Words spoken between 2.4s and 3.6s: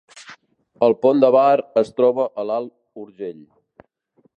l’Alt Urgell